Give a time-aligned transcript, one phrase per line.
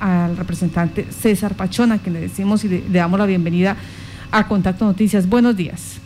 [0.00, 3.76] al representante César Pachona, que le decimos y le, damos la bienvenida
[4.30, 5.28] a Contacto Noticias.
[5.28, 6.00] Buenos días.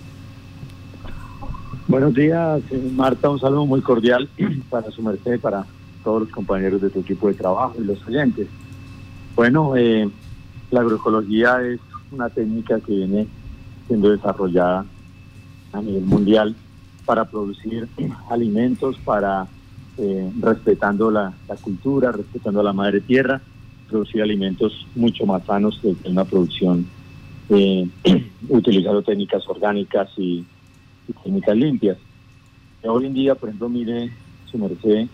[1.89, 3.29] Buenos días, eh, Marta.
[3.29, 4.29] Un saludo muy cordial
[4.71, 5.67] para su merced, para
[6.05, 8.47] todos los compañeros de tu equipo de trabajo y los oyentes.
[9.35, 10.09] Bueno, eh,
[10.71, 11.81] la agroecología es
[12.11, 13.27] una técnica que viene
[13.87, 14.85] siendo desarrollada
[15.73, 16.55] a nivel mundial
[17.05, 17.89] para producir
[18.31, 19.47] alimentos, para
[19.99, 23.43] eh, respetando la, cultura, respetando la madre tierra,
[23.93, 26.87] producir alimentos mucho más sanos que una producción
[27.49, 27.89] eh,
[28.49, 30.45] utilizando técnicas orgánicas y,
[31.23, 31.99] técnicas limpias.
[32.83, 34.11] Hoy en día, por ejemplo, mire
[34.51, 35.07] su merced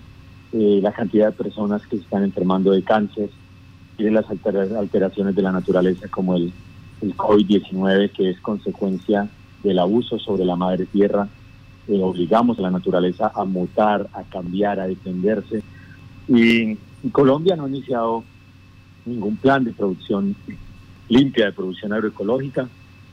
[0.52, 3.28] eh, la cantidad de personas que se están enfermando de cáncer,
[3.98, 6.52] mire las alteraciones de la naturaleza como el,
[7.02, 9.28] el COVID-19, que es consecuencia
[9.62, 11.28] del abuso sobre la madre tierra,
[11.88, 15.62] eh, obligamos a la naturaleza a mutar, a cambiar, a defenderse.
[16.28, 16.76] Y,
[17.12, 18.24] Colombia no ha iniciado
[19.08, 20.34] ningún plan de producción
[21.08, 22.68] limpia, de producción agroecológica,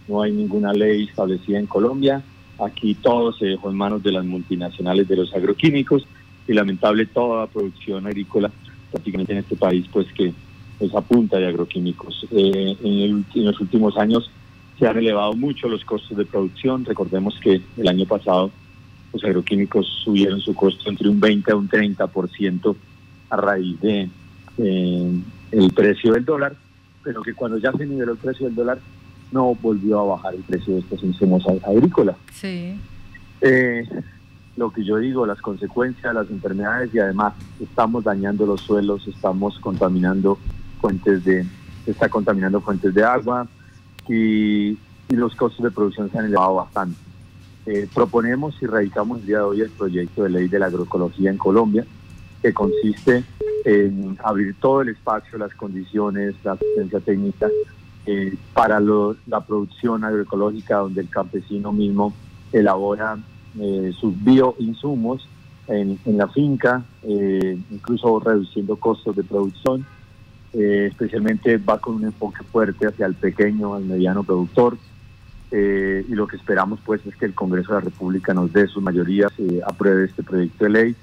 [0.07, 2.21] no hay ninguna ley establecida en Colombia.
[2.59, 6.05] Aquí todo se dejó en manos de las multinacionales de los agroquímicos
[6.47, 8.51] y lamentable toda la producción agrícola
[8.91, 10.33] prácticamente en este país pues que
[10.79, 12.27] es a punta de agroquímicos.
[12.31, 14.29] Eh, en, los últimos años
[14.77, 16.85] se han elevado mucho los costos de producción.
[16.85, 18.51] Recordemos que el año pasado
[19.13, 22.75] los agroquímicos subieron su costo entre un 20 a un 30%
[23.29, 24.09] a raíz de
[24.57, 25.11] eh,
[25.51, 26.55] el precio del dólar,
[27.03, 28.79] pero que cuando ya se niveló el precio del dólar
[29.31, 32.15] no volvió a bajar el precio de estos insumos agrícolas.
[32.33, 32.79] Sí.
[33.41, 33.87] Eh,
[34.55, 39.59] lo que yo digo, las consecuencias, las enfermedades y además estamos dañando los suelos, estamos
[39.59, 40.37] contaminando
[40.79, 41.45] fuentes de,
[41.85, 43.47] está contaminando fuentes de agua
[44.07, 46.97] y, y los costos de producción se han elevado bastante.
[47.65, 51.31] Eh, proponemos y radicamos el día de hoy el proyecto de ley de la agroecología
[51.31, 51.85] en Colombia,
[52.41, 53.23] que consiste
[53.65, 57.49] en abrir todo el espacio, las condiciones, la asistencia técnica
[58.05, 62.13] eh, para la producción agroecológica, donde el campesino mismo
[62.53, 63.17] elabora
[63.59, 65.27] eh, sus bioinsumos
[65.67, 69.83] en, la finca, incluso reduciendo costos de producción.
[70.53, 74.77] especialmente va con un enfoque fuerte hacia el pequeño, al mediano productor,
[75.51, 78.67] eh, y lo que esperamos pues es que el Congreso de la República nos dé
[78.67, 79.31] sus mayorías,
[79.65, 80.95] apruebe este proyecto de ley.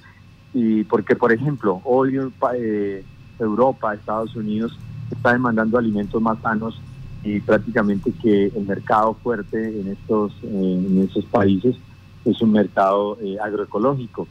[0.54, 2.18] Y porque, por ejemplo, hoy
[2.56, 3.04] eh,
[3.38, 4.78] Europa, Estados Unidos
[5.10, 6.80] está demandando alimentos más sanos
[7.24, 11.76] y prácticamente que el mercado fuerte en estos, en estos países
[12.24, 14.26] es un mercado eh, agroecológico.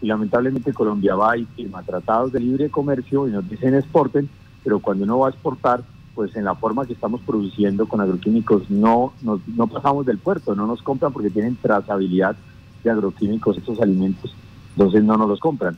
[0.00, 4.28] Y lamentablemente Colombia va y firma tratados de libre comercio y nos dicen exporten,
[4.62, 5.82] pero cuando uno va a exportar
[6.14, 10.66] pues en la forma que estamos produciendo con agroquímicos no, no, pasamos del puerto, no
[10.66, 12.36] nos compran porque tienen trazabilidad
[12.84, 14.32] de agroquímicos estos alimentos,
[14.76, 15.76] entonces no nos los compran.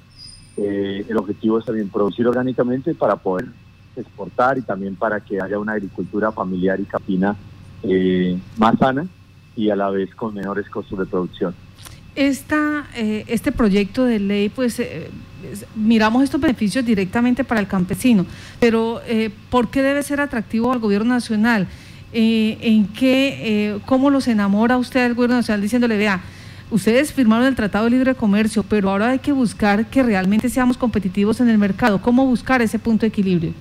[0.57, 3.47] Eh, el objetivo es también producir orgánicamente para poder
[3.97, 7.37] exportar y también para que haya una agricultura familiar y capina
[7.83, 9.07] eh, más sana
[9.55, 11.55] y a la vez con menores costos de producción.
[12.15, 14.81] Esta, eh, este proyecto de ley pues
[15.75, 18.27] miramos estos beneficios directamente para el campesino,
[18.61, 21.67] pero eh, ¿por qué debe ser atractivo al gobierno nacional?
[22.13, 26.23] Eh, ¿En qué, eh, cómo los enamora usted al gobierno nacional diciéndole, vea,
[26.71, 30.77] ustedes firmaron el Tratado de Libre Comercio, pero ahora hay que buscar que realmente seamos
[30.77, 32.01] competitivos en el mercado?
[32.01, 33.53] ¿Cómo buscar ese punto de equilibrio?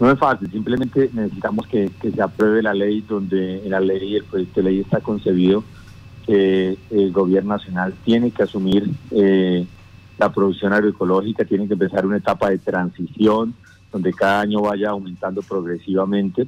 [0.00, 4.16] No es fácil, simplemente necesitamos que, que se apruebe la ley donde en la ley,
[4.16, 5.64] el proyecto de ley está concebido
[6.28, 9.66] el gobierno nacional tiene que asumir eh,
[10.18, 13.54] la producción agroecológica, tiene que empezar una etapa de transición
[13.90, 16.46] donde cada año vaya aumentando progresivamente.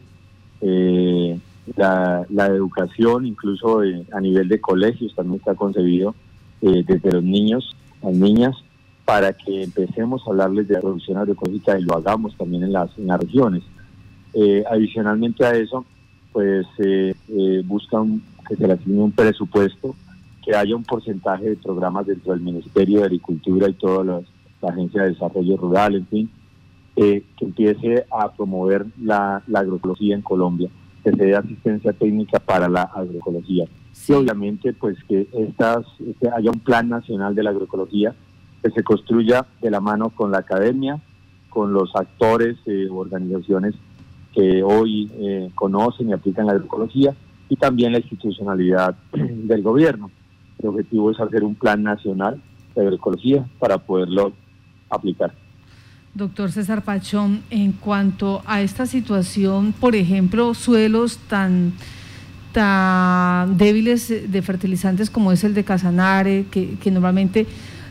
[0.61, 1.39] Eh,
[1.77, 6.15] la, educación, incluso eh, a nivel de colegios, también está concebido
[6.61, 8.55] desde los niños, las niñas,
[9.07, 12.91] para que empecemos a hablarles de la producción agroecológica y lo hagamos también en las,
[12.99, 13.63] en las regiones.
[14.71, 15.87] adicionalmente a eso,
[16.33, 16.67] pues
[17.65, 19.95] buscan que se le asigne un presupuesto,
[20.43, 24.21] que haya un porcentaje de programas dentro del Ministerio de Agricultura y toda la,
[24.69, 26.31] Agencia de Desarrollo Rural, en fin,
[26.95, 30.69] eh, que empiece a promover la, agroecología en Colombia,
[31.03, 33.67] que se dé asistencia técnica para la agroecología.
[34.11, 35.87] Y obviamente, pues que estas,
[36.21, 38.13] que haya un plan nacional de la agroecología
[38.61, 41.01] que se construya de la mano con la academia,
[41.49, 43.75] con los actores eh, organizaciones
[44.35, 47.15] que hoy eh, conocen y aplican la agroecología
[47.49, 50.11] y también la institucionalidad del gobierno.
[50.59, 52.43] El objetivo es hacer un plan nacional
[52.75, 54.33] de agroecología para poderlo
[54.89, 55.33] aplicar.
[56.15, 61.73] Doctor César Pachón, en cuanto a esta situación, por ejemplo, suelos tan,
[62.53, 67.47] tan débiles de fertilizantes como es el de Casanare, que, que normalmente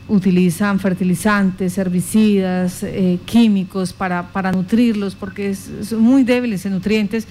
[0.10, 7.25] utilizan fertilizantes, herbicidas, eh, químicos para, para nutrirlos, porque son muy débiles en nutrientes.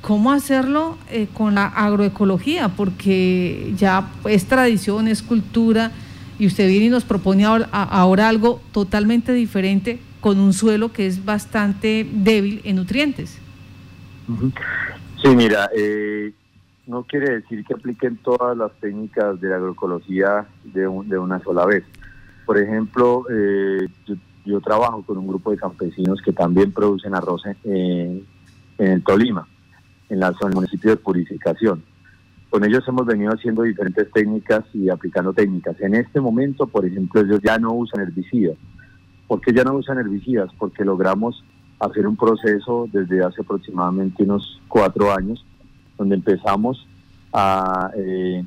[0.00, 2.70] ¿Cómo hacerlo eh, con la agroecología?
[2.70, 5.92] Porque ya es tradición, es cultura,
[6.38, 11.24] y usted viene y nos propone ahora, algo totalmente diferente con un suelo que es
[11.24, 13.38] bastante débil en nutrientes.
[15.22, 16.32] Sí, mira, eh,
[16.86, 21.84] no quiere decir que apliquen todas las técnicas de la agroecología de, una sola vez.
[22.44, 23.86] Por ejemplo, eh,
[24.44, 28.26] yo, trabajo con un grupo de campesinos que también producen arroz en,
[28.78, 29.46] el Tolima,
[30.08, 31.84] en la zona del municipio de Purificación.
[32.48, 35.80] Con ellos hemos venido haciendo diferentes técnicas y aplicando técnicas.
[35.80, 38.56] En este momento, por ejemplo, ellos ya no usan herbicidas.
[39.30, 40.50] ¿Por qué ya no usan herbicidas?
[40.58, 41.44] Porque logramos
[41.78, 45.46] hacer un proceso desde hace aproximadamente unos cuatro años,
[45.96, 46.84] donde empezamos
[47.32, 48.44] a eh,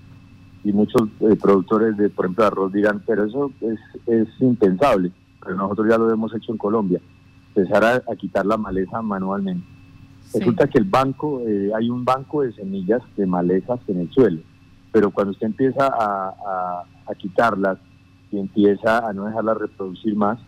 [0.61, 5.55] y muchos eh, productores de, por ejemplo, arroz dirán, pero eso es, es impensable, pero
[5.55, 6.99] nosotros ya lo hemos hecho en Colombia,
[7.55, 9.65] empezar a, quitar la maleza manualmente.
[10.33, 14.41] Resulta que el banco, eh, hay un banco de semillas de malezas en el suelo,
[14.91, 17.77] pero cuando usted empieza a, a, quitarlas
[18.33, 20.39] y empieza a no dejarlas reproducir más,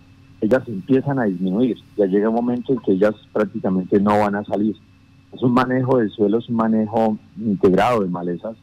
[0.41, 1.77] ellas empiezan a disminuir.
[1.97, 4.75] Ya llega un momento en que ellas prácticamente no van a salir.
[5.33, 8.55] Es un manejo del suelo, es un manejo integrado de malezas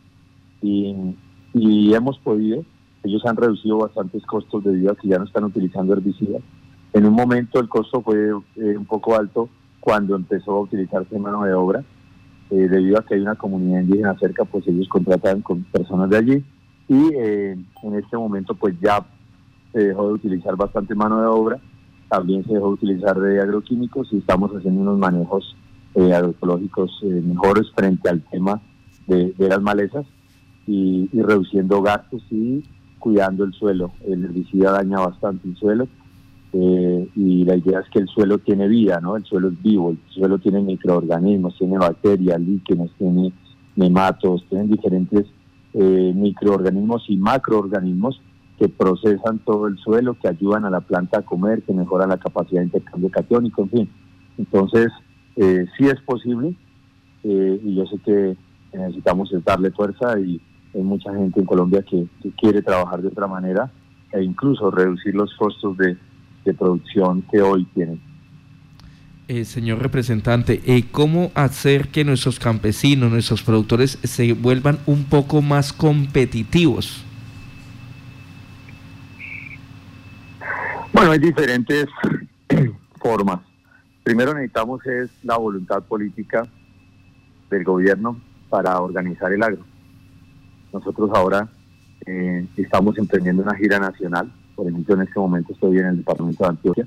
[0.62, 1.14] y
[1.54, 2.64] y hemos podido,
[3.02, 6.42] ellos han reducido bastantes costos debido a que ya no están utilizando herbicidas.
[6.92, 9.48] En un momento el costo fue eh, un poco alto
[9.80, 11.84] cuando empezó a utilizarse mano de obra,
[12.50, 16.16] eh, debido a que hay una comunidad indígena cerca, pues ellos contratan con personas de
[16.16, 16.44] allí
[16.88, 19.04] y eh, en este momento pues ya
[19.72, 21.58] se dejó de utilizar bastante mano de obra,
[22.08, 25.56] también se dejó de utilizar de agroquímicos y estamos haciendo unos manejos
[25.94, 28.60] agroecológicos mejores frente al tema
[29.06, 30.06] de las malezas
[30.66, 32.62] y, reduciendo gastos y
[32.98, 33.92] cuidando el suelo.
[34.06, 35.88] El herbicida daña bastante el suelo
[36.52, 39.16] eh, y la idea es que el suelo tiene vida, ¿no?
[39.16, 43.32] El suelo es vivo, el suelo tiene microorganismos, tiene bacterias, líquenes, tiene
[43.74, 45.26] nematos, tiene diferentes
[45.74, 48.20] eh, microorganismos y macroorganismos
[48.58, 52.18] que procesan todo el suelo, que ayudan a la planta a comer, que mejoran la
[52.18, 53.90] capacidad de intercambio catiónico, en fin.
[54.38, 54.88] Entonces,
[55.36, 56.54] eh, sí es posible
[57.24, 58.36] y yo sé que
[58.72, 60.40] necesitamos darle fuerza y
[60.74, 62.06] hay mucha gente en Colombia que,
[62.36, 63.70] quiere trabajar de otra manera
[64.12, 65.96] e incluso reducir los costos de,
[66.58, 68.00] producción que hoy tienen.
[69.28, 75.40] Eh, señor representante, eh, ¿cómo hacer que nuestros campesinos, nuestros productores se vuelvan un poco
[75.40, 77.04] más competitivos?
[81.02, 81.86] Bueno, hay diferentes
[83.02, 83.40] formas.
[84.04, 86.46] Primero necesitamos es la voluntad política
[87.50, 89.64] del gobierno para organizar el agro.
[90.72, 91.48] Nosotros ahora
[92.06, 96.44] eh, estamos emprendiendo una gira nacional, por ejemplo en este momento estoy en el departamento
[96.44, 96.86] de Antioquia,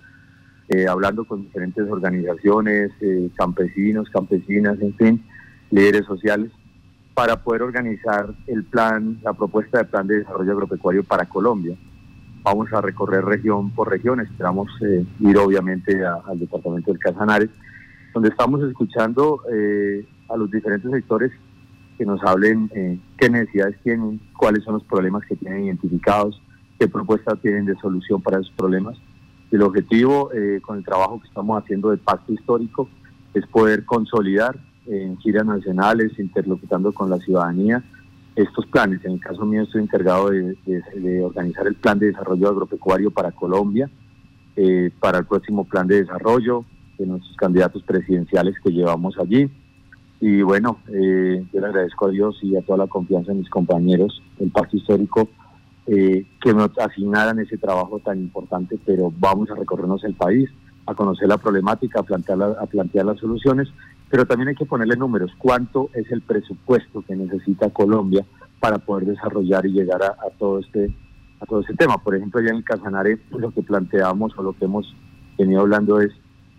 [0.69, 5.25] eh, hablando con diferentes organizaciones, eh, campesinos, campesinas, en fin,
[5.71, 6.51] líderes sociales,
[7.13, 11.75] para poder organizar el plan, la propuesta de plan de desarrollo agropecuario para Colombia.
[12.45, 14.69] Vamos a recorrer región por región, esperamos
[15.19, 17.49] ir obviamente al departamento del Casanare,
[18.13, 19.41] donde estamos escuchando
[20.29, 21.31] a los diferentes sectores
[21.97, 26.41] que nos hablen eh, qué necesidades tienen, cuáles son los problemas que tienen identificados,
[26.79, 28.97] qué propuestas tienen de solución para esos problemas.
[29.51, 32.89] El objetivo eh, con el trabajo que estamos haciendo de pacto histórico
[33.33, 37.83] es poder consolidar en giras nacionales, interlocutando con la ciudadanía,
[38.35, 39.03] estos planes.
[39.05, 43.89] En el caso mío estoy encargado de, organizar el plan de desarrollo agropecuario para Colombia,
[44.55, 46.65] eh, para el próximo plan de desarrollo
[46.97, 49.49] de nuestros candidatos presidenciales que llevamos allí
[50.19, 53.49] y bueno, eh, yo le agradezco a Dios y a toda la confianza de mis
[53.49, 55.29] compañeros del Pacto Histórico
[55.87, 60.49] eh, que me asignaran ese trabajo tan importante, pero vamos a recorrernos el país,
[60.85, 63.67] a conocer la problemática, a plantear, a plantear las soluciones,
[64.09, 65.31] pero también hay que ponerle números.
[65.37, 68.25] ¿Cuánto es el presupuesto que necesita Colombia
[68.59, 70.95] para poder desarrollar y llegar a, todo este
[71.39, 71.97] a todo este tema?
[71.97, 74.93] Por ejemplo, ya en el Casanare lo que planteamos o lo que hemos
[75.37, 76.11] venido hablando es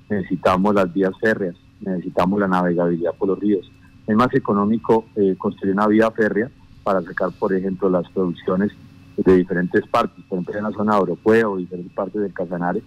[0.08, 3.70] necesitamos las vías férreas necesitamos la navegabilidad por los ríos.
[4.06, 6.50] Es más económico eh, construir una vía férrea
[6.84, 8.70] para sacar, por ejemplo, las producciones
[9.16, 12.82] de diferentes partes, por ejemplo, en la zona de Oropueo o diferentes partes del Casanare,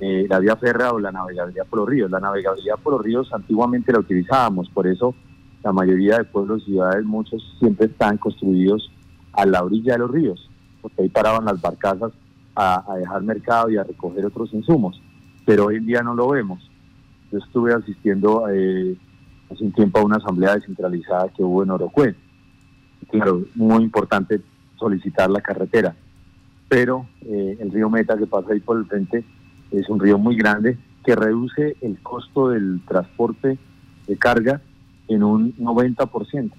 [0.00, 2.10] eh, la vía férrea o la navegabilidad por los ríos.
[2.10, 5.14] La navegabilidad por los ríos antiguamente la utilizábamos, por eso
[5.62, 8.90] la mayoría de pueblos y ciudades, muchos siempre están construidos
[9.32, 10.50] a la orilla de los ríos,
[10.82, 12.12] porque ahí paraban las barcazas
[12.54, 15.00] a, a dejar mercado y a recoger otros insumos,
[15.46, 16.70] pero hoy en día no lo vemos.
[17.32, 18.96] Yo estuve asistiendo eh,
[19.50, 22.14] hace un tiempo a una asamblea descentralizada que hubo en Orocue.
[23.10, 24.40] Claro, muy importante
[24.76, 25.94] solicitar la carretera,
[26.68, 29.24] pero eh, el río Meta que pasa ahí por el frente
[29.70, 33.58] es un río muy grande que reduce el costo del transporte
[34.06, 34.60] de carga
[35.08, 36.52] en un 90%.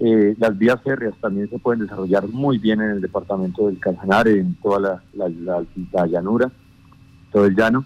[0.00, 4.38] Eh, las vías férreas también se pueden desarrollar muy bien en el departamento del Casanare,
[4.38, 6.50] en toda la, llanura,
[7.32, 7.84] todo el llano,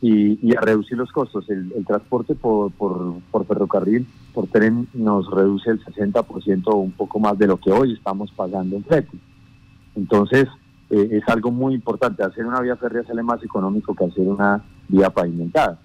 [0.00, 1.48] y, a reducir los costos.
[1.50, 7.36] El, transporte por, por, ferrocarril, por tren, nos reduce el 60% o un poco más
[7.38, 9.18] de lo que hoy estamos pagando en flete.
[9.94, 10.48] Entonces,
[10.90, 12.22] eh, es algo muy importante.
[12.22, 15.78] Hacer una vía férrea sale más económico que hacer una vía pavimentada.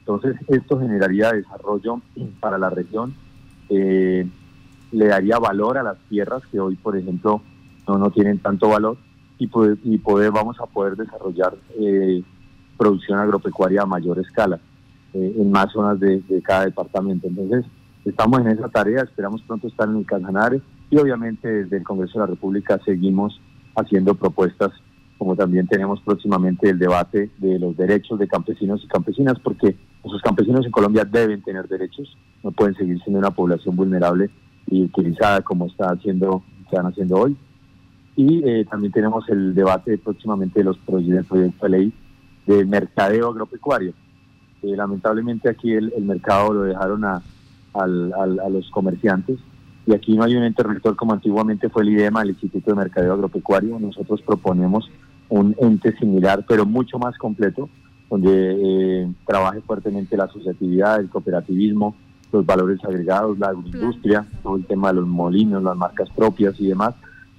[0.00, 2.00] Entonces, esto generaría desarrollo
[2.40, 3.14] para la región.
[3.70, 4.28] Eh,
[4.92, 7.40] le daría valor a las tierras que hoy, por ejemplo,
[7.88, 8.96] no, no tienen tanto valor
[9.38, 12.22] y, poder, y poder vamos a poder desarrollar eh,
[12.76, 14.60] producción agropecuaria a mayor escala
[15.12, 17.28] eh, en más zonas de, cada departamento.
[17.28, 17.64] Entonces,
[18.04, 20.60] estamos en esa tarea, esperamos pronto estar en el Casanare
[20.90, 23.40] y obviamente desde el Congreso de la República seguimos
[23.76, 24.72] haciendo propuestas
[25.18, 30.20] como también tenemos próximamente el debate de los derechos de campesinos y campesinas, porque los
[30.22, 34.30] campesinos en Colombia deben tener derechos, no pueden seguir siendo una población vulnerable
[34.66, 37.36] y utilizada como está haciendo, están haciendo hoy.
[38.16, 41.92] Y eh, también tenemos el debate próximamente de los proyectos de ley
[42.46, 43.94] de mercadeo agropecuario.
[44.62, 47.22] Eh, lamentablemente aquí el, mercado lo dejaron a,
[47.72, 49.38] a los comerciantes
[49.86, 52.76] y aquí no hay un ente rector como antiguamente fue el IDEMA, el Instituto de
[52.76, 53.78] Mercadeo Agropecuario.
[53.78, 54.90] Nosotros proponemos
[55.28, 57.68] un ente similar, pero mucho más completo,
[58.08, 61.94] donde eh, trabaje fuertemente la asociatividad, el cooperativismo,
[62.32, 66.68] los valores agregados, la agroindustria, todo el tema de los molinos, las marcas propias y
[66.68, 66.94] demás,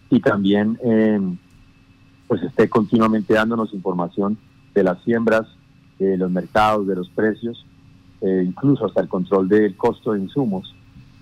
[0.09, 1.19] y también eh,
[2.27, 4.37] pues esté continuamente dándonos información
[4.73, 5.47] de las siembras,
[5.99, 7.65] de los mercados, de los precios,
[8.21, 10.73] eh, incluso hasta el control del costo de insumos.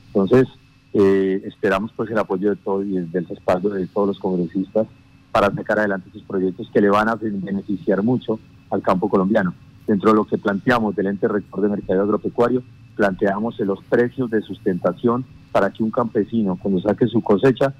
[0.08, 0.48] Entonces,
[0.94, 4.88] eh, esperamos pues el apoyo de todos y del respaldo de todos los congresistas
[5.32, 9.54] para sacar adelante estos proyectos que le van a beneficiar mucho al campo colombiano.
[9.88, 12.64] Dentro de lo que planteamos del ente rector de mercado agropecuario,
[12.96, 17.74] planteamos los precios de sustentación para que un campesino cuando saque su cosecha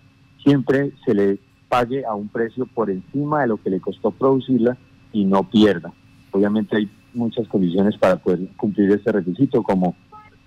[0.44, 1.40] siempre se le
[1.70, 4.78] pague a un precio por encima de lo que le costó producirla
[5.12, 5.94] y no pierda.
[6.32, 9.96] Obviamente hay muchas condiciones para poder cumplir este requisito, como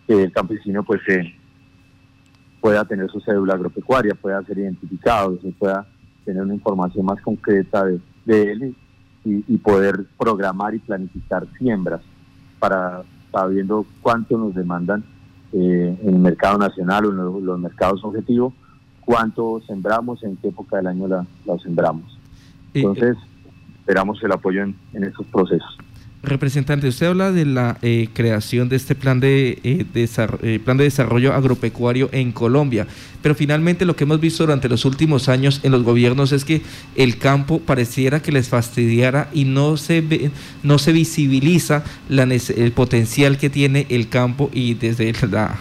[0.08, 1.00] el campesino pues
[2.60, 5.86] pueda tener su cédula agropecuaria, pueda ser identificado, se pueda
[6.24, 8.00] tener una información más concreta de,
[8.52, 8.76] él
[9.24, 12.00] y, poder programar y planificar siembras
[12.58, 15.04] para sabiendo cuánto nos demandan
[15.52, 18.52] eh, en el mercado nacional o en los, mercados objetivos,
[19.04, 21.26] cuánto sembramos, en qué época del año la,
[21.62, 22.18] sembramos.
[22.74, 23.16] Entonces,
[23.80, 25.78] esperamos el apoyo en, en estos procesos.
[26.26, 30.82] Representante, usted habla de la eh, creación de este plan de, eh, eh, plan de
[30.82, 32.88] desarrollo agropecuario en Colombia,
[33.22, 36.62] pero finalmente lo que hemos visto durante los últimos años en los gobiernos es que
[36.96, 40.32] el campo pareciera que les fastidiara y no se, ve,
[40.64, 45.56] no se visibiliza el potencial que tiene el campo y desde, la,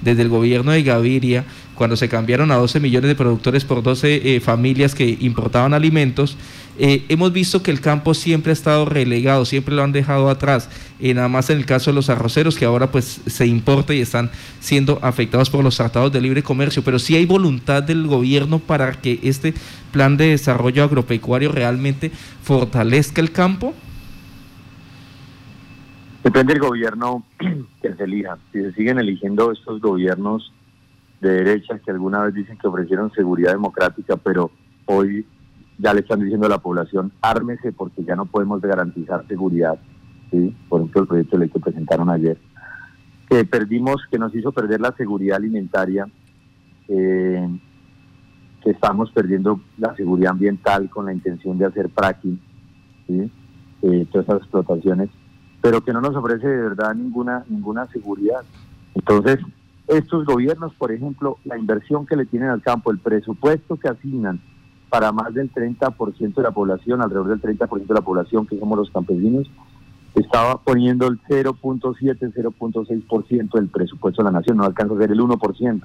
[0.00, 1.44] desde el gobierno de Gaviria
[1.78, 6.36] cuando se cambiaron a 12 millones de productores por 12 eh, familias que importaban alimentos,
[6.78, 10.70] eh, hemos visto que el campo siempre ha estado relegado, siempre lo han dejado atrás,
[11.00, 14.00] y nada más en el caso de los arroceros que ahora pues se importa y
[14.00, 14.30] están
[14.60, 18.92] siendo afectados por los tratados de libre comercio, pero si hay voluntad del gobierno para
[18.92, 19.54] que este
[19.90, 22.10] plan de desarrollo agropecuario realmente
[22.42, 23.74] fortalezca el campo.
[26.22, 27.24] Depende del gobierno
[27.82, 28.38] que se elija.
[28.52, 30.52] Si se siguen eligiendo estos gobiernos
[31.20, 34.52] de derecha que alguna vez dicen que ofrecieron seguridad democrática, pero
[34.86, 35.26] hoy
[35.78, 39.78] ya le están diciendo a la población, ármese porque ya no podemos garantizar seguridad.
[40.68, 42.36] Por ejemplo, el proyecto de ley que presentaron ayer.
[43.28, 46.06] Que perdimos, que nos hizo perder la seguridad alimentaria,
[46.88, 47.48] eh,
[48.62, 52.40] que estamos perdiendo la seguridad ambiental con la intención de hacer fracking.
[53.08, 55.08] Eh, todas esas explotaciones,
[55.62, 58.42] pero que no nos ofrece de verdad ninguna, ninguna seguridad.
[58.94, 59.38] Entonces,
[59.86, 64.40] estos gobiernos, por ejemplo, la inversión que le tienen al campo, el presupuesto que asignan
[64.88, 68.78] para más del 30% de la población, alrededor del 30% de la población que somos
[68.78, 69.50] los campesinos,
[70.14, 75.20] estaba poniendo el 0.7, 0.6% del presupuesto de la nación, no alcanza a ser el
[75.20, 75.82] 1%.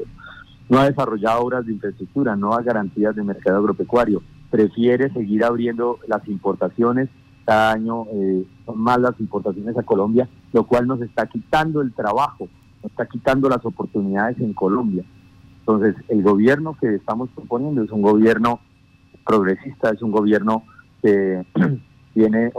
[0.69, 5.99] No ha desarrollado obras de infraestructura, no ha garantías de mercado agropecuario, prefiere seguir abriendo
[6.07, 7.09] las importaciones,
[7.45, 11.93] cada año eh, son más las importaciones a Colombia, lo cual nos está quitando el
[11.93, 12.47] trabajo
[12.87, 15.03] está quitando las oportunidades en Colombia.
[15.59, 18.59] Entonces, el gobierno que estamos proponiendo es un gobierno
[19.25, 20.63] progresista, es un gobierno
[21.01, 21.45] que
[22.15, 22.51] viene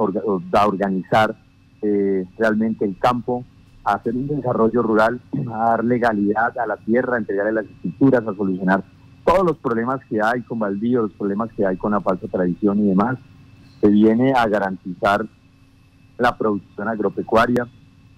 [0.52, 1.36] a organizar
[1.82, 3.44] eh, realmente el campo,
[3.84, 5.20] a hacer un desarrollo rural,
[5.52, 8.84] a dar legalidad a la tierra, a entregarle las escrituras, a solucionar
[9.24, 12.78] todos los problemas que hay con baldío, los problemas que hay con la falsa tradición
[12.80, 13.18] y demás,
[13.80, 15.26] se viene a garantizar
[16.18, 17.66] la producción agropecuaria,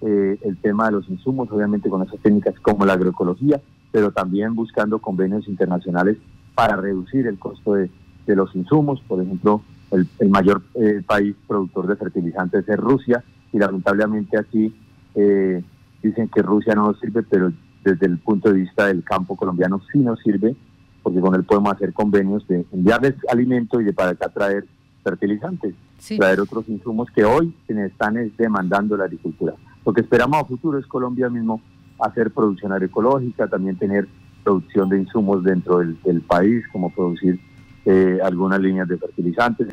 [0.03, 3.61] eh, el tema de los insumos, obviamente con esas técnicas como la agroecología,
[3.93, 6.19] pero también buscando convenios internacionales
[6.55, 7.91] para reducir el costo de,
[8.35, 9.00] los insumos.
[9.06, 14.75] Por ejemplo, el, mayor eh, país productor de fertilizantes es Rusia y lamentablemente aquí
[15.14, 15.62] eh,
[16.02, 17.52] dicen que Rusia no nos sirve, pero
[17.85, 20.56] desde el punto de vista del campo colombiano sí nos sirve,
[21.02, 24.66] porque con él podemos hacer convenios de enviarles alimento y de para acá traer
[25.04, 25.75] fertilizantes,
[26.18, 29.54] traer otros insumos que hoy se están demandando la agricultura.
[29.85, 31.62] Lo que esperamos a futuro es Colombia mismo
[32.00, 34.09] hacer producción agroecológica, también tener
[34.42, 37.40] producción de insumos dentro del, país, como producir
[37.87, 39.69] eh, algunas líneas de fertilizantes,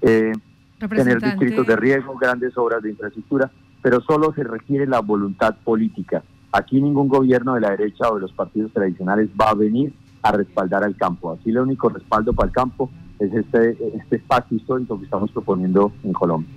[0.00, 0.32] eh,
[0.78, 3.50] tener distritos de riego, grandes obras de infraestructura,
[3.82, 6.22] pero solo se requiere la voluntad política.
[6.52, 9.92] Aquí ningún gobierno de la derecha o de los partidos tradicionales va a venir
[10.22, 11.30] a respaldar al campo.
[11.30, 15.92] Aquí el único respaldo para el campo es este, este pacto histórico que estamos proponiendo
[16.02, 16.50] en Colombia.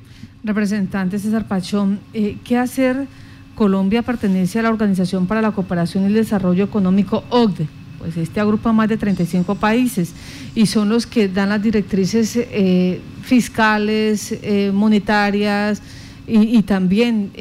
[0.44, 3.08] Representante César Pachón, eh, ¿qué hacer?
[3.56, 7.81] Colombia pertenece a la Organización para la Cooperación y el Desarrollo Económico OCDE.
[8.02, 10.14] Pues este agrupa más de 35 países
[10.56, 15.82] y son los que dan las directrices eh, fiscales, eh, monetarias
[16.28, 17.32] y, también,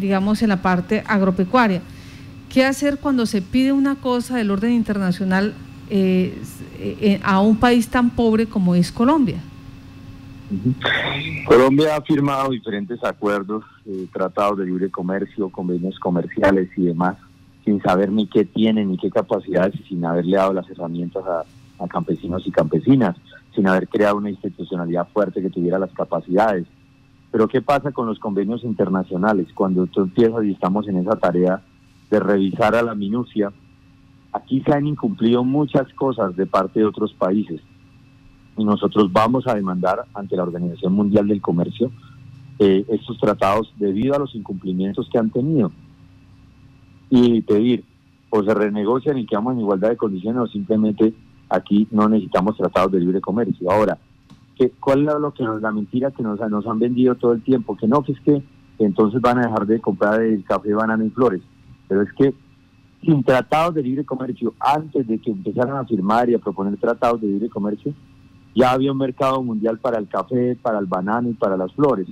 [0.00, 1.80] digamos, en la parte agropecuaria.
[2.48, 5.54] ¿Qué hacer cuando se pide una cosa del orden internacional
[7.22, 9.36] a un país tan pobre como es Colombia?
[11.46, 17.16] Colombia ha firmado diferentes acuerdos, eh, tratados de libre comercio, convenios comerciales y demás,
[17.64, 21.44] sin saber ni qué tiene, ni qué capacidades y sin haberle dado las herramientas a,
[21.88, 23.16] campesinos y campesinas,
[23.54, 26.66] sin haber creado una institucionalidad fuerte que tuviera las capacidades.
[27.30, 29.48] Pero ¿qué pasa con los convenios internacionales?
[29.54, 31.62] Cuando tú empiezas y estamos en esa tarea
[32.10, 33.50] de revisar a la minucia,
[34.32, 37.62] aquí se han incumplido muchas cosas de parte de otros países
[38.58, 41.90] y nosotros vamos a demandar ante la Organización Mundial del Comercio
[42.58, 45.72] eh, estos tratados debido a los incumplimientos que han tenido
[47.10, 47.84] y pedir
[48.30, 51.12] o se renegocian y quedamos en igualdad de condiciones o simplemente
[51.48, 53.70] aquí no necesitamos tratados de libre comercio.
[53.70, 53.98] Ahora,
[54.56, 57.42] ¿qué, ¿cuál es lo que nos, la mentira que nos, nos han vendido todo el
[57.42, 57.76] tiempo?
[57.76, 58.42] Que no, que es que
[58.78, 61.42] entonces van a dejar de comprar el café, banana y flores.
[61.88, 62.32] Pero es que
[63.02, 67.20] sin tratados de libre comercio, antes de que empezaran a firmar y a proponer tratados
[67.20, 67.92] de libre comercio,
[68.54, 72.06] ya había un mercado mundial para el café, para el banano y para las flores.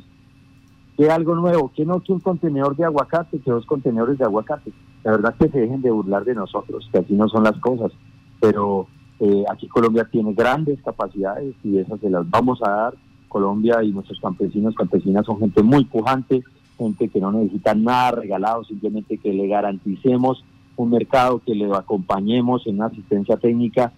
[0.99, 1.71] ¿Qué algo nuevo?
[1.77, 4.73] ¿Qué no que un contenedor de aguacate, que dos contenedores de aguacate?
[5.05, 7.57] La verdad es que se dejen de burlar de nosotros, que así no son las
[7.61, 7.93] cosas.
[8.41, 8.89] Pero
[9.21, 12.95] eh, aquí Colombia tiene grandes capacidades y esas se las vamos a dar.
[13.29, 16.43] Colombia y nuestros campesinos, campesinas son gente muy pujante,
[16.77, 22.67] gente que no necesita nada regalado, simplemente que le garanticemos un mercado, que le acompañemos
[22.67, 23.93] en una asistencia técnica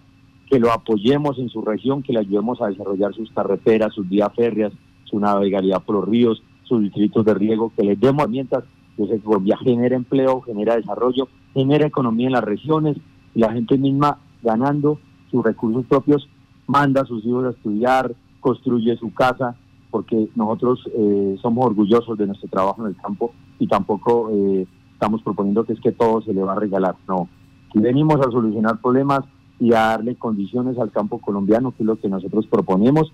[0.47, 4.31] que lo apoyemos en su región, que le ayudemos a desarrollar sus carreteras, sus vías
[4.35, 4.71] férreas,
[5.05, 8.63] su navegabilidad por los ríos, sus distritos de riego, que les demos herramientas,
[8.97, 12.97] se Colombia genera empleo, genera desarrollo, genera economía en las regiones
[13.33, 16.27] y la gente misma ganando sus recursos propios
[16.67, 19.55] manda a sus hijos a estudiar, construye su casa,
[19.89, 25.21] porque nosotros eh, somos orgullosos de nuestro trabajo en el campo y tampoco eh, estamos
[25.21, 27.27] proponiendo que es que todo se le va a regalar, no.
[27.69, 29.21] Aquí venimos a solucionar problemas,
[29.61, 33.13] y a darle condiciones al campo colombiano, que es lo que nosotros proponemos,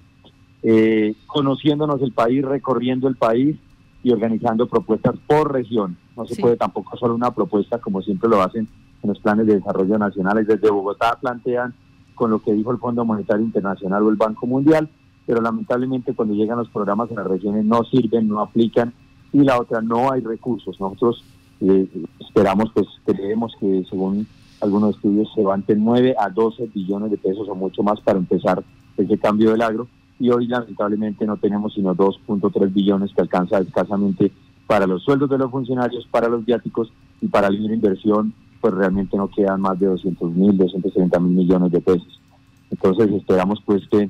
[0.70, 3.56] eh, conociéndonos el país, recorriendo el país
[4.04, 5.96] y organizando propuestas por región.
[6.18, 8.68] No se puede tampoco solo una propuesta como siempre lo hacen
[9.02, 10.46] en los planes de desarrollo nacionales.
[10.46, 11.74] Desde Bogotá plantean
[12.16, 14.90] con lo que dijo el Fondo Monetario Internacional o el Banco Mundial,
[15.26, 18.94] pero lamentablemente cuando llegan los programas en las regiones no sirven, no aplican
[19.32, 20.78] y la otra no hay recursos.
[20.82, 21.24] Nosotros
[21.62, 21.88] eh,
[22.20, 24.28] esperamos, pues creemos que según
[24.60, 28.20] algunos estudios se van de 9 a 12 billones de pesos o mucho más para
[28.20, 28.62] empezar
[28.98, 29.88] ese cambio del agro
[30.20, 34.32] y hoy lamentablemente no tenemos sino 2.3 billones que alcanza escasamente
[34.66, 39.16] para los sueldos de los funcionarios, para los viáticos y para la inversión, pues realmente
[39.16, 42.22] no quedan más de 200 mil, 230 mil millones de pesos.
[42.70, 44.10] Entonces esperamos pues que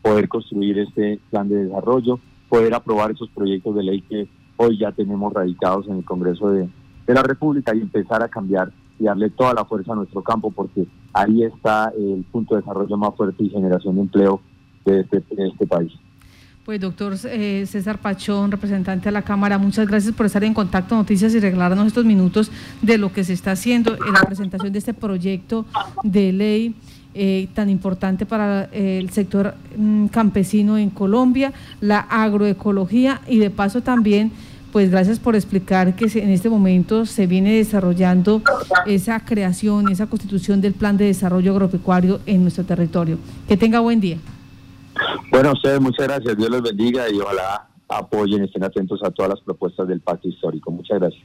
[0.00, 2.18] poder construir este plan de desarrollo,
[2.48, 6.68] poder aprobar esos proyectos de ley que hoy ya tenemos radicados en el Congreso de
[7.06, 10.86] la República y empezar a cambiar y darle toda la fuerza a nuestro campo porque
[11.12, 14.40] ahí está el punto de desarrollo más fuerte y generación de empleo
[14.92, 15.92] de este, país.
[16.64, 20.94] Pues doctor eh, César Pachón, representante de la Cámara, muchas gracias por estar en contacto
[20.94, 22.50] Noticias y regalarnos estos minutos
[22.82, 25.64] de lo que se está haciendo en la presentación de este proyecto
[26.02, 26.74] de ley
[27.14, 33.82] eh, tan importante para el sector mm, campesino en Colombia, la agroecología y de paso
[33.82, 34.30] también
[34.72, 38.42] pues gracias por explicar que en este momento se viene desarrollando
[38.86, 43.18] esa creación, esa constitución del plan de desarrollo agropecuario en nuestro territorio.
[43.48, 44.18] Que tenga buen día.
[45.30, 49.40] Bueno, ustedes muchas gracias, Dios los bendiga y ojalá apoyen, estén atentos a todas las
[49.40, 50.70] propuestas del pacto histórico.
[50.70, 51.24] Muchas gracias.